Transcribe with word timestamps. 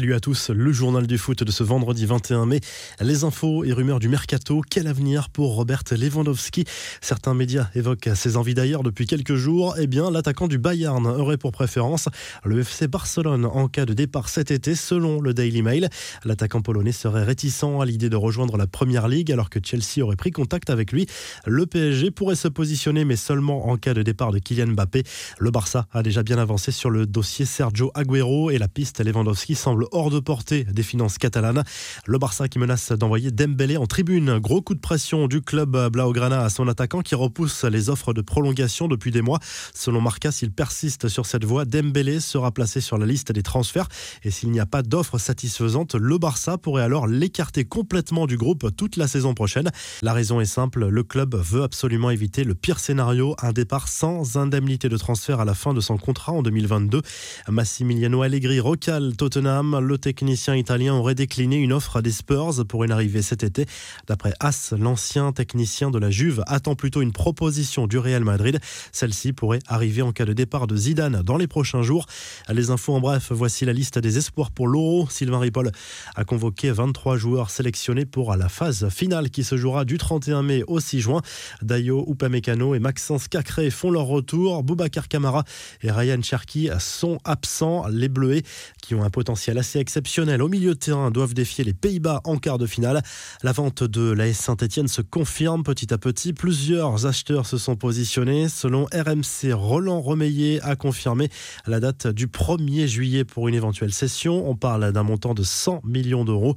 Salut 0.00 0.14
à 0.14 0.20
tous, 0.20 0.48
le 0.48 0.72
journal 0.72 1.06
du 1.06 1.18
foot 1.18 1.44
de 1.44 1.50
ce 1.50 1.62
vendredi 1.62 2.06
21 2.06 2.46
mai. 2.46 2.60
Les 3.02 3.24
infos 3.24 3.64
et 3.64 3.72
rumeurs 3.74 3.98
du 3.98 4.08
mercato. 4.08 4.62
Quel 4.70 4.86
avenir 4.86 5.28
pour 5.28 5.54
Robert 5.56 5.82
Lewandowski? 5.90 6.64
Certains 7.02 7.34
médias 7.34 7.68
évoquent 7.74 8.08
ses 8.14 8.38
envies 8.38 8.54
d'ailleurs 8.54 8.82
depuis 8.82 9.06
quelques 9.06 9.34
jours. 9.34 9.74
Eh 9.78 9.86
bien, 9.86 10.10
l'attaquant 10.10 10.48
du 10.48 10.56
Bayern 10.56 11.06
aurait 11.06 11.36
pour 11.36 11.52
préférence 11.52 12.08
le 12.46 12.60
FC 12.60 12.88
Barcelone 12.88 13.44
en 13.44 13.68
cas 13.68 13.84
de 13.84 13.92
départ 13.92 14.30
cet 14.30 14.50
été, 14.50 14.74
selon 14.74 15.20
le 15.20 15.34
Daily 15.34 15.60
Mail. 15.60 15.90
L'attaquant 16.24 16.62
polonais 16.62 16.92
serait 16.92 17.24
réticent 17.24 17.78
à 17.78 17.84
l'idée 17.84 18.08
de 18.08 18.16
rejoindre 18.16 18.56
la 18.56 18.66
Première 18.66 19.06
Ligue 19.06 19.30
alors 19.30 19.50
que 19.50 19.58
Chelsea 19.62 20.02
aurait 20.02 20.16
pris 20.16 20.30
contact 20.30 20.70
avec 20.70 20.92
lui. 20.92 21.08
Le 21.44 21.66
PSG 21.66 22.10
pourrait 22.10 22.36
se 22.36 22.48
positionner, 22.48 23.04
mais 23.04 23.16
seulement 23.16 23.68
en 23.68 23.76
cas 23.76 23.92
de 23.92 24.00
départ 24.00 24.32
de 24.32 24.38
Kylian 24.38 24.68
Mbappé. 24.68 25.02
Le 25.38 25.50
Barça 25.50 25.88
a 25.92 26.02
déjà 26.02 26.22
bien 26.22 26.38
avancé 26.38 26.72
sur 26.72 26.88
le 26.88 27.04
dossier 27.04 27.44
Sergio 27.44 27.90
Agüero 27.92 28.50
et 28.50 28.56
la 28.56 28.68
piste 28.68 29.04
Lewandowski 29.04 29.54
semble 29.54 29.89
hors 29.92 30.10
de 30.10 30.20
portée 30.20 30.64
des 30.64 30.82
finances 30.82 31.18
catalanes. 31.18 31.64
Le 32.06 32.18
Barça 32.18 32.48
qui 32.48 32.58
menace 32.58 32.92
d'envoyer 32.92 33.30
Dembélé 33.30 33.76
en 33.76 33.86
tribune. 33.86 34.38
Gros 34.38 34.62
coup 34.62 34.74
de 34.74 34.80
pression 34.80 35.28
du 35.28 35.42
club 35.42 35.76
Blaugrana 35.90 36.42
à 36.42 36.50
son 36.50 36.68
attaquant 36.68 37.00
qui 37.00 37.14
repousse 37.14 37.64
les 37.64 37.90
offres 37.90 38.12
de 38.12 38.20
prolongation 38.20 38.88
depuis 38.88 39.10
des 39.10 39.22
mois. 39.22 39.38
Selon 39.74 40.00
Marca, 40.00 40.32
s'il 40.32 40.52
persiste 40.52 41.08
sur 41.08 41.26
cette 41.26 41.44
voie, 41.44 41.64
Dembélé 41.64 42.20
sera 42.20 42.50
placé 42.52 42.80
sur 42.80 42.98
la 42.98 43.06
liste 43.06 43.32
des 43.32 43.42
transferts. 43.42 43.88
Et 44.24 44.30
s'il 44.30 44.50
n'y 44.50 44.60
a 44.60 44.66
pas 44.66 44.82
d'offre 44.82 45.18
satisfaisante, 45.18 45.94
le 45.94 46.18
Barça 46.18 46.58
pourrait 46.58 46.82
alors 46.82 47.06
l'écarter 47.06 47.64
complètement 47.64 48.26
du 48.26 48.36
groupe 48.36 48.74
toute 48.76 48.96
la 48.96 49.08
saison 49.08 49.34
prochaine. 49.34 49.70
La 50.02 50.12
raison 50.12 50.40
est 50.40 50.46
simple, 50.46 50.86
le 50.88 51.02
club 51.02 51.34
veut 51.34 51.62
absolument 51.62 52.10
éviter 52.10 52.44
le 52.44 52.54
pire 52.54 52.78
scénario, 52.78 53.34
un 53.42 53.52
départ 53.52 53.88
sans 53.88 54.36
indemnité 54.36 54.88
de 54.88 54.96
transfert 54.96 55.40
à 55.40 55.44
la 55.44 55.54
fin 55.54 55.74
de 55.74 55.80
son 55.80 55.96
contrat 55.96 56.32
en 56.32 56.42
2022. 56.42 57.02
Massimiliano 57.48 58.22
Allegri 58.22 58.60
recale 58.60 59.16
Tottenham 59.16 59.69
le 59.78 59.98
technicien 59.98 60.56
italien 60.56 60.94
aurait 60.94 61.14
décliné 61.14 61.56
une 61.56 61.72
offre 61.72 62.00
des 62.00 62.10
Spurs 62.10 62.66
pour 62.66 62.82
une 62.82 62.90
arrivée 62.90 63.22
cet 63.22 63.44
été. 63.44 63.66
D'après 64.08 64.32
As, 64.40 64.72
l'ancien 64.72 65.32
technicien 65.32 65.90
de 65.90 65.98
la 65.98 66.10
Juve 66.10 66.42
attend 66.46 66.74
plutôt 66.74 67.02
une 67.02 67.12
proposition 67.12 67.86
du 67.86 67.98
Real 67.98 68.24
Madrid. 68.24 68.58
Celle-ci 68.90 69.32
pourrait 69.32 69.60
arriver 69.68 70.02
en 70.02 70.12
cas 70.12 70.24
de 70.24 70.32
départ 70.32 70.66
de 70.66 70.76
Zidane 70.76 71.22
dans 71.22 71.36
les 71.36 71.46
prochains 71.46 71.82
jours. 71.82 72.06
Les 72.48 72.70
infos 72.70 72.94
en 72.94 73.00
bref, 73.00 73.30
voici 73.30 73.64
la 73.64 73.72
liste 73.72 73.98
des 73.98 74.18
espoirs 74.18 74.50
pour 74.50 74.66
l'Euro. 74.66 75.06
Sylvain 75.10 75.38
Ripoll 75.38 75.70
a 76.16 76.24
convoqué 76.24 76.72
23 76.72 77.16
joueurs 77.16 77.50
sélectionnés 77.50 78.06
pour 78.06 78.34
la 78.34 78.48
phase 78.48 78.88
finale 78.88 79.30
qui 79.30 79.44
se 79.44 79.56
jouera 79.56 79.84
du 79.84 79.98
31 79.98 80.42
mai 80.42 80.64
au 80.66 80.80
6 80.80 81.00
juin. 81.00 81.22
Dayo 81.62 82.04
Upamecano 82.10 82.74
et 82.74 82.80
Maxence 82.80 83.28
Cacré 83.28 83.70
font 83.70 83.90
leur 83.90 84.06
retour. 84.06 84.62
Boubacar 84.62 85.08
Camara 85.08 85.44
et 85.82 85.90
Ryan 85.90 86.22
Cherki 86.22 86.70
sont 86.78 87.18
absents. 87.24 87.86
Les 87.88 88.08
Bleuets 88.08 88.42
qui 88.82 88.94
ont 88.94 89.04
un 89.04 89.10
potentiel 89.10 89.58
assez 89.60 89.78
exceptionnel 89.78 90.42
au 90.42 90.48
milieu 90.48 90.70
de 90.70 90.78
terrain 90.78 91.10
doivent 91.10 91.34
défier 91.34 91.64
les 91.64 91.74
Pays-Bas 91.74 92.22
en 92.24 92.38
quart 92.38 92.56
de 92.56 92.66
finale. 92.66 93.02
La 93.42 93.52
vente 93.52 93.84
de 93.84 94.10
l'AS 94.10 94.32
Saint-Etienne 94.32 94.88
se 94.88 95.02
confirme 95.02 95.62
petit 95.62 95.92
à 95.92 95.98
petit. 95.98 96.32
Plusieurs 96.32 97.04
acheteurs 97.04 97.44
se 97.44 97.58
sont 97.58 97.76
positionnés. 97.76 98.48
Selon 98.48 98.86
RMC, 98.86 99.52
Roland 99.52 100.00
Remeillet 100.00 100.60
a 100.62 100.76
confirmé 100.76 101.28
la 101.66 101.78
date 101.78 102.06
du 102.06 102.26
1er 102.26 102.86
juillet 102.86 103.24
pour 103.24 103.48
une 103.48 103.54
éventuelle 103.54 103.92
cession. 103.92 104.48
On 104.48 104.56
parle 104.56 104.92
d'un 104.92 105.02
montant 105.02 105.34
de 105.34 105.42
100 105.42 105.82
millions 105.84 106.24
d'euros. 106.24 106.54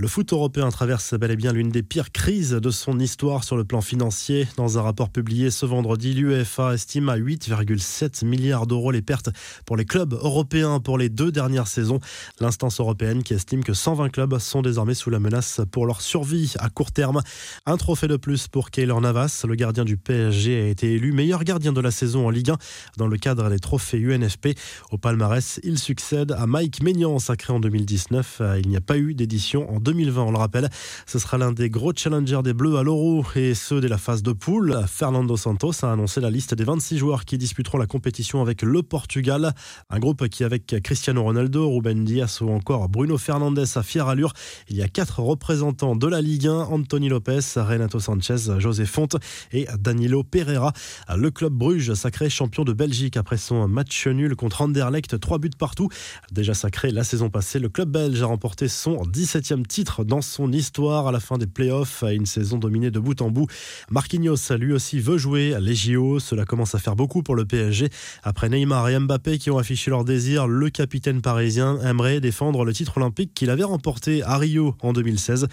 Le 0.00 0.08
foot 0.08 0.32
européen 0.32 0.70
traverse 0.70 1.12
bel 1.12 1.30
et 1.30 1.36
bien 1.36 1.52
l'une 1.52 1.68
des 1.68 1.82
pires 1.82 2.10
crises 2.10 2.52
de 2.52 2.70
son 2.70 2.98
histoire 2.98 3.44
sur 3.44 3.58
le 3.58 3.64
plan 3.64 3.82
financier. 3.82 4.48
Dans 4.56 4.78
un 4.78 4.80
rapport 4.80 5.10
publié 5.10 5.50
ce 5.50 5.66
vendredi, 5.66 6.14
l'UEFA 6.14 6.72
estime 6.72 7.10
à 7.10 7.18
8,7 7.18 8.24
milliards 8.24 8.66
d'euros 8.66 8.92
les 8.92 9.02
pertes 9.02 9.28
pour 9.66 9.76
les 9.76 9.84
clubs 9.84 10.14
européens 10.14 10.80
pour 10.80 10.96
les 10.96 11.10
deux 11.10 11.30
dernières 11.30 11.66
saisons 11.66 12.00
l'instance 12.40 12.80
européenne 12.80 13.22
qui 13.22 13.34
estime 13.34 13.62
que 13.62 13.74
120 13.74 14.08
clubs 14.08 14.38
sont 14.38 14.62
désormais 14.62 14.94
sous 14.94 15.10
la 15.10 15.20
menace 15.20 15.60
pour 15.70 15.84
leur 15.84 16.00
survie 16.00 16.54
à 16.60 16.70
court 16.70 16.92
terme. 16.92 17.20
Un 17.66 17.76
trophée 17.76 18.08
de 18.08 18.16
plus 18.16 18.48
pour 18.48 18.70
Keylor 18.70 19.02
Navas, 19.02 19.44
le 19.46 19.54
gardien 19.54 19.84
du 19.84 19.98
PSG 19.98 20.62
a 20.62 20.68
été 20.68 20.94
élu 20.94 21.12
meilleur 21.12 21.44
gardien 21.44 21.74
de 21.74 21.80
la 21.82 21.90
saison 21.90 22.26
en 22.26 22.30
Ligue 22.30 22.52
1 22.52 22.56
dans 22.96 23.06
le 23.06 23.18
cadre 23.18 23.50
des 23.50 23.58
trophées 23.58 23.98
UNFP. 23.98 24.56
Au 24.92 24.96
palmarès, 24.96 25.60
il 25.62 25.78
succède 25.78 26.32
à 26.32 26.46
Mike 26.46 26.82
Maignan, 26.82 27.18
sacré 27.18 27.52
en 27.52 27.60
2019. 27.60 28.40
Il 28.62 28.70
n'y 28.70 28.78
a 28.78 28.80
pas 28.80 28.96
eu 28.96 29.12
d'édition 29.12 29.70
en 29.70 29.78
2020, 29.90 30.22
on 30.22 30.30
le 30.30 30.38
rappelle. 30.38 30.70
Ce 31.04 31.18
sera 31.18 31.36
l'un 31.36 31.50
des 31.50 31.68
gros 31.68 31.92
challengers 31.92 32.42
des 32.44 32.52
Bleus 32.52 32.76
à 32.76 32.84
l'Euro 32.84 33.24
et 33.34 33.54
ceux 33.54 33.80
de 33.80 33.88
la 33.88 33.98
phase 33.98 34.22
de 34.22 34.30
poule. 34.30 34.84
Fernando 34.86 35.36
Santos 35.36 35.84
a 35.84 35.90
annoncé 35.90 36.20
la 36.20 36.30
liste 36.30 36.54
des 36.54 36.62
26 36.62 36.96
joueurs 36.96 37.24
qui 37.24 37.38
disputeront 37.38 37.76
la 37.76 37.86
compétition 37.86 38.40
avec 38.40 38.62
le 38.62 38.84
Portugal. 38.84 39.52
Un 39.88 39.98
groupe 39.98 40.28
qui, 40.28 40.44
avec 40.44 40.76
Cristiano 40.84 41.24
Ronaldo, 41.24 41.68
Ruben 41.68 42.04
Diaz, 42.04 42.40
ou 42.40 42.50
encore 42.50 42.88
Bruno 42.88 43.18
Fernandes 43.18 43.66
à 43.74 43.82
fière 43.82 44.06
allure. 44.06 44.32
Il 44.68 44.76
y 44.76 44.82
a 44.82 44.88
quatre 44.88 45.18
représentants 45.18 45.96
de 45.96 46.06
la 46.06 46.20
Ligue 46.20 46.46
1, 46.46 46.52
Anthony 46.52 47.08
Lopez, 47.08 47.40
Renato 47.56 47.98
Sanchez, 47.98 48.60
José 48.60 48.86
Fonte 48.86 49.16
et 49.50 49.66
Danilo 49.76 50.22
Pereira. 50.22 50.72
Le 51.16 51.32
club 51.32 51.52
Bruges, 51.52 51.94
sacré 51.94 52.30
champion 52.30 52.62
de 52.62 52.72
Belgique 52.72 53.16
après 53.16 53.38
son 53.38 53.66
match 53.66 54.06
nul 54.06 54.36
contre 54.36 54.62
Anderlecht, 54.62 55.18
trois 55.18 55.38
buts 55.38 55.50
partout. 55.58 55.88
Déjà 56.30 56.54
sacré 56.54 56.92
la 56.92 57.02
saison 57.02 57.28
passée, 57.28 57.58
le 57.58 57.68
club 57.68 57.90
belge 57.90 58.22
a 58.22 58.26
remporté 58.26 58.68
son 58.68 59.02
17e 59.02 59.66
titre 59.70 60.04
dans 60.04 60.20
son 60.20 60.52
histoire 60.52 61.06
à 61.06 61.12
la 61.12 61.20
fin 61.20 61.38
des 61.38 61.46
playoffs, 61.46 62.02
à 62.02 62.12
une 62.12 62.26
saison 62.26 62.58
dominée 62.58 62.90
de 62.90 62.98
bout 62.98 63.22
en 63.22 63.30
bout. 63.30 63.46
Marquinhos, 63.88 64.52
lui 64.58 64.72
aussi, 64.72 64.98
veut 64.98 65.16
jouer 65.16 65.56
les 65.60 65.76
JO. 65.76 66.18
Cela 66.18 66.44
commence 66.44 66.74
à 66.74 66.80
faire 66.80 66.96
beaucoup 66.96 67.22
pour 67.22 67.36
le 67.36 67.44
PSG. 67.44 67.88
Après 68.24 68.48
Neymar 68.48 68.88
et 68.88 68.98
Mbappé 68.98 69.38
qui 69.38 69.48
ont 69.48 69.58
affiché 69.58 69.92
leur 69.92 70.04
désir, 70.04 70.48
le 70.48 70.70
capitaine 70.70 71.22
parisien 71.22 71.78
aimerait 71.82 72.20
défendre 72.20 72.64
le 72.64 72.72
titre 72.72 72.96
olympique 72.96 73.32
qu'il 73.32 73.48
avait 73.48 73.62
remporté 73.62 74.24
à 74.24 74.38
Rio 74.38 74.74
en 74.82 74.92
2016. 74.92 75.46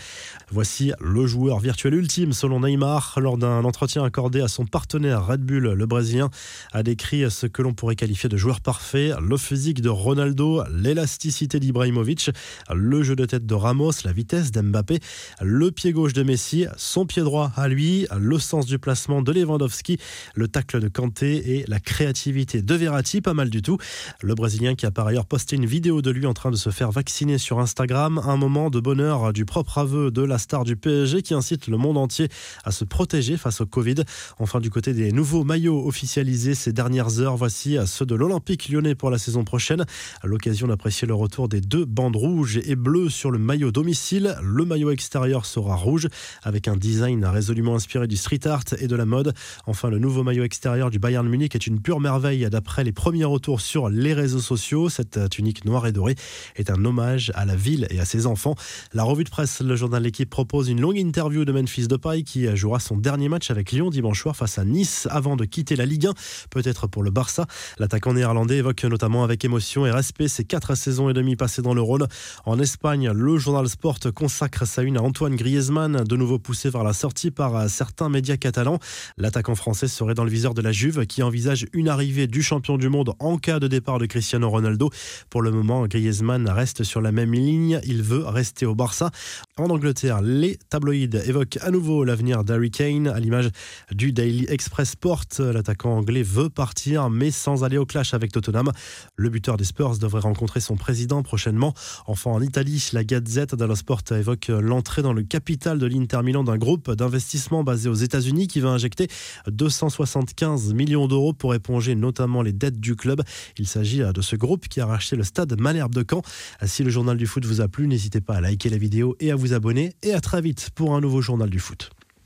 Voici 0.49 0.93
le 0.99 1.27
joueur 1.27 1.59
virtuel 1.59 1.93
ultime 1.93 2.33
selon 2.33 2.61
Neymar 2.61 3.19
lors 3.21 3.37
d'un 3.37 3.63
entretien 3.65 4.03
accordé 4.03 4.41
à 4.41 4.47
son 4.47 4.65
partenaire 4.65 5.27
Red 5.27 5.41
Bull. 5.41 5.73
Le 5.73 5.85
Brésilien 5.85 6.31
a 6.73 6.81
décrit 6.81 7.29
ce 7.29 7.45
que 7.45 7.61
l'on 7.61 7.75
pourrait 7.75 7.95
qualifier 7.95 8.29
de 8.29 8.37
joueur 8.37 8.61
parfait, 8.61 9.11
le 9.21 9.37
physique 9.37 9.81
de 9.81 9.89
Ronaldo, 9.89 10.63
l'élasticité 10.73 11.59
d'Ibrahimovic, 11.59 12.31
le 12.73 13.03
jeu 13.03 13.15
de 13.15 13.25
tête 13.25 13.45
de 13.45 13.53
Ramos, 13.53 14.06
la 14.07 14.13
vitesse 14.13 14.51
d'Mbappé, 14.51 15.01
le 15.41 15.69
pied 15.69 15.91
gauche 15.91 16.13
de 16.13 16.23
Messi, 16.23 16.65
son 16.77 17.05
pied 17.05 17.23
droit 17.23 17.51
à 17.57 17.67
lui, 17.67 18.07
le 18.17 18.39
sens 18.39 18.65
du 18.65 18.79
placement 18.79 19.21
de 19.21 19.33
Lewandowski, 19.33 19.97
le 20.33 20.47
tacle 20.47 20.79
de 20.79 20.87
Kanté 20.87 21.57
et 21.57 21.65
la 21.67 21.81
créativité 21.81 22.61
de 22.61 22.73
Verratti, 22.73 23.19
pas 23.19 23.33
mal 23.33 23.49
du 23.49 23.61
tout. 23.61 23.77
Le 24.21 24.33
Brésilien 24.33 24.75
qui 24.75 24.85
a 24.85 24.91
par 24.91 25.07
ailleurs 25.07 25.25
posté 25.25 25.57
une 25.57 25.65
vidéo 25.65 26.01
de 26.01 26.09
lui 26.09 26.25
en 26.25 26.33
train 26.33 26.51
de 26.51 26.55
se 26.55 26.69
faire 26.69 26.89
vacciner 26.89 27.37
sur 27.37 27.59
Instagram. 27.59 28.21
Un 28.23 28.37
moment 28.37 28.69
de 28.69 28.79
bonheur 28.79 29.33
du 29.33 29.43
propre 29.43 29.77
aveu 29.77 30.09
de 30.09 30.21
la 30.21 30.37
star 30.37 30.63
du 30.63 30.77
PSG 30.77 31.21
qui 31.21 31.33
incite 31.33 31.67
le 31.67 31.75
monde 31.75 31.97
entier 31.97 32.29
à 32.63 32.71
se 32.71 32.85
protéger 32.85 33.35
face 33.35 33.59
au 33.59 33.65
Covid. 33.65 34.05
Enfin, 34.39 34.61
du 34.61 34.69
côté 34.69 34.93
des 34.93 35.11
nouveaux 35.11 35.43
maillots 35.43 35.85
officialisés 35.85 36.55
ces 36.55 36.71
dernières 36.71 37.19
heures, 37.19 37.35
voici 37.35 37.77
ceux 37.85 38.05
de 38.05 38.15
l'Olympique 38.15 38.69
lyonnais 38.69 38.95
pour 38.95 39.09
la 39.09 39.17
saison 39.17 39.43
prochaine. 39.43 39.83
À 40.21 40.27
l'occasion 40.27 40.67
d'apprécier 40.67 41.09
le 41.09 41.13
retour 41.13 41.49
des 41.49 41.59
deux 41.59 41.83
bandes 41.83 42.15
rouges 42.15 42.57
et 42.63 42.77
bleues 42.77 43.09
sur 43.09 43.31
le 43.31 43.37
maillot 43.37 43.71
domicile, 43.71 43.96
le 44.11 44.65
maillot 44.65 44.91
extérieur 44.91 45.45
sera 45.45 45.75
rouge 45.75 46.07
avec 46.43 46.67
un 46.67 46.75
design 46.75 47.25
résolument 47.25 47.75
inspiré 47.75 48.07
du 48.07 48.17
street 48.17 48.45
art 48.45 48.63
et 48.79 48.87
de 48.87 48.95
la 48.95 49.05
mode. 49.05 49.33
Enfin, 49.65 49.89
le 49.89 49.99
nouveau 49.99 50.23
maillot 50.23 50.43
extérieur 50.43 50.89
du 50.89 50.99
Bayern 50.99 51.27
Munich 51.27 51.55
est 51.55 51.67
une 51.67 51.81
pure 51.81 51.99
merveille 51.99 52.47
d'après 52.49 52.83
les 52.83 52.91
premiers 52.91 53.25
retours 53.25 53.61
sur 53.61 53.89
les 53.89 54.13
réseaux 54.13 54.39
sociaux. 54.39 54.89
Cette 54.89 55.29
tunique 55.29 55.65
noire 55.65 55.87
et 55.87 55.91
dorée 55.91 56.15
est 56.55 56.69
un 56.69 56.83
hommage 56.85 57.31
à 57.35 57.45
la 57.45 57.55
ville 57.55 57.87
et 57.89 57.99
à 57.99 58.05
ses 58.05 58.27
enfants. 58.27 58.55
La 58.93 59.03
revue 59.03 59.23
de 59.23 59.29
presse, 59.29 59.61
le 59.61 59.75
journal 59.75 60.03
L'équipe 60.03 60.29
propose 60.29 60.69
une 60.69 60.81
longue 60.81 60.97
interview 60.97 61.43
de 61.45 61.51
Memphis 61.51 61.87
Depay 61.87 62.23
qui 62.23 62.55
jouera 62.55 62.79
son 62.79 62.97
dernier 62.97 63.29
match 63.29 63.51
avec 63.51 63.71
Lyon 63.71 63.89
dimanche 63.89 64.21
soir 64.21 64.35
face 64.35 64.57
à 64.57 64.65
Nice 64.65 65.07
avant 65.11 65.35
de 65.35 65.45
quitter 65.45 65.75
la 65.75 65.85
Ligue 65.85 66.07
1, 66.07 66.13
peut-être 66.49 66.87
pour 66.87 67.03
le 67.03 67.11
Barça. 67.11 67.45
L'attaquant 67.79 68.13
néerlandais 68.13 68.57
évoque 68.57 68.83
notamment 68.83 69.23
avec 69.23 69.43
émotion 69.43 69.85
et 69.85 69.91
respect 69.91 70.27
ses 70.27 70.43
quatre 70.43 70.75
saisons 70.75 71.09
et 71.09 71.13
demie 71.13 71.35
passées 71.35 71.61
dans 71.61 71.73
le 71.73 71.81
Rhône. 71.81 72.07
En 72.45 72.59
Espagne, 72.59 73.09
le 73.11 73.37
journal 73.37 73.67
Sport 73.67 73.86
consacre 74.13 74.67
sa 74.67 74.83
une 74.83 74.97
à 74.97 75.01
Antoine 75.01 75.37
Griezmann, 75.37 76.03
de 76.03 76.15
nouveau 76.17 76.39
poussé 76.39 76.69
vers 76.69 76.83
la 76.83 76.91
sortie 76.91 77.31
par 77.31 77.69
certains 77.69 78.09
médias 78.09 78.35
catalans. 78.35 78.79
L'attaquant 79.17 79.55
français 79.55 79.87
serait 79.87 80.13
dans 80.13 80.25
le 80.25 80.29
viseur 80.29 80.53
de 80.53 80.61
la 80.61 80.73
Juve 80.73 81.05
qui 81.05 81.23
envisage 81.23 81.67
une 81.71 81.87
arrivée 81.87 82.27
du 82.27 82.43
champion 82.43 82.77
du 82.77 82.89
monde 82.89 83.13
en 83.19 83.37
cas 83.37 83.59
de 83.59 83.67
départ 83.67 83.97
de 83.97 84.05
Cristiano 84.05 84.49
Ronaldo. 84.49 84.89
Pour 85.29 85.41
le 85.41 85.51
moment, 85.51 85.87
Griezmann 85.87 86.49
reste 86.49 86.83
sur 86.83 86.99
la 86.99 87.13
même 87.13 87.31
ligne. 87.33 87.79
Il 87.85 88.03
veut 88.03 88.25
rester 88.25 88.65
au 88.65 88.75
Barça. 88.75 89.09
En 89.55 89.69
Angleterre, 89.69 90.21
les 90.21 90.57
tabloïds 90.69 91.15
évoquent 91.25 91.59
à 91.61 91.71
nouveau 91.71 92.03
l'avenir 92.03 92.43
d'Harry 92.43 92.71
Kane 92.71 93.07
à 93.07 93.21
l'image 93.21 93.49
du 93.93 94.11
Daily 94.11 94.47
Express 94.49 94.91
Sport. 94.91 95.23
L'attaquant 95.39 95.95
anglais 95.95 96.23
veut 96.23 96.49
partir, 96.49 97.09
mais 97.09 97.31
sans 97.31 97.63
aller 97.63 97.77
au 97.77 97.85
clash 97.85 98.13
avec 98.13 98.33
Tottenham. 98.33 98.69
Le 99.15 99.29
buteur 99.29 99.55
des 99.55 99.63
Spurs 99.63 99.97
devrait 99.97 100.21
rencontrer 100.21 100.59
son 100.59 100.75
président 100.75 101.23
prochainement. 101.23 101.73
Enfin, 102.05 102.31
en 102.31 102.41
Italie, 102.41 102.89
la 102.91 103.05
Gazette 103.05 103.55
dello 103.55 103.76
Sport 103.77 104.01
évoque 104.11 104.47
l'entrée 104.47 105.01
dans 105.01 105.13
le 105.13 105.23
capital 105.23 105.79
de 105.79 105.85
l'Inter 105.85 106.21
Milan 106.23 106.43
d'un 106.43 106.57
groupe 106.57 106.91
d'investissement 106.91 107.63
basé 107.63 107.87
aux 107.87 107.93
États-Unis 107.93 108.47
qui 108.47 108.59
va 108.59 108.69
injecter 108.69 109.07
275 109.47 110.73
millions 110.73 111.07
d'euros 111.07 111.31
pour 111.31 111.53
éponger 111.55 111.95
notamment 111.95 112.41
les 112.41 112.51
dettes 112.51 112.79
du 112.79 112.95
club. 112.95 113.21
Il 113.57 113.67
s'agit 113.67 113.99
de 113.99 114.21
ce 114.21 114.35
groupe 114.35 114.67
qui 114.67 114.81
a 114.81 114.85
racheté 114.85 115.15
le 115.15 115.23
stade 115.23 115.59
Malherbe 115.59 115.93
de 115.93 116.03
Caen. 116.09 116.23
Si 116.65 116.83
le 116.83 116.89
journal 116.89 117.17
du 117.17 117.27
foot 117.27 117.45
vous 117.45 117.61
a 117.61 117.67
plu, 117.67 117.87
n'hésitez 117.87 118.19
pas 118.19 118.35
à 118.35 118.41
liker 118.41 118.69
la 118.69 118.77
vidéo 118.77 119.15
et 119.19 119.31
à 119.31 119.35
vous 119.35 119.53
abonner. 119.53 119.93
Et 120.01 120.13
à 120.13 120.21
très 120.21 120.41
vite 120.41 120.71
pour 120.75 120.95
un 120.95 121.01
nouveau 121.01 121.21
journal 121.21 121.49
du 121.49 121.59
foot. 121.59 121.91